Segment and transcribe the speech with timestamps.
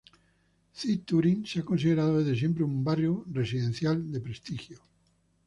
[0.83, 4.81] Cit Turin se ha considerado desde siempre un barrio residencial de prestigio.